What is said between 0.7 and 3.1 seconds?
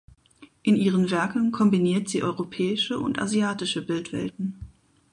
ihren Werken kombiniert sie europäische